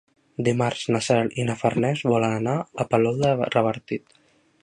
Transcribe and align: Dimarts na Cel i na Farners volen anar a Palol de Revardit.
Dimarts 0.45 0.85
na 0.95 1.01
Cel 1.07 1.29
i 1.43 1.45
na 1.49 1.57
Farners 1.59 2.01
volen 2.13 2.35
anar 2.39 2.57
a 2.85 2.87
Palol 2.95 3.23
de 3.27 3.37
Revardit. 3.57 4.21